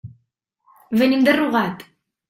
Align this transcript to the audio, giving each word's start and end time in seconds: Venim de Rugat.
Venim 1.03 1.29
de 1.31 1.39
Rugat. 1.39 1.89